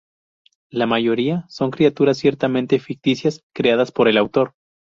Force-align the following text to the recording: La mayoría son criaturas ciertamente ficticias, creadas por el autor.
La 0.71 0.87
mayoría 0.87 1.45
son 1.47 1.69
criaturas 1.69 2.17
ciertamente 2.17 2.79
ficticias, 2.79 3.43
creadas 3.53 3.91
por 3.91 4.07
el 4.07 4.17
autor. 4.17 4.55